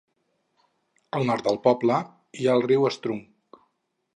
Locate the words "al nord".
1.17-1.45